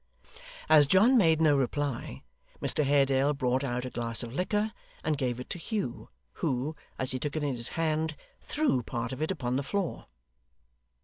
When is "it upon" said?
9.21-9.57